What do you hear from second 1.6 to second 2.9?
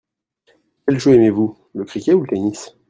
le cricket ou le tennis?